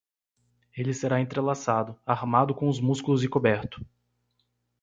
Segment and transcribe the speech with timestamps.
[0.75, 3.85] Ele será entrelaçado, armado com os músculos e coberto.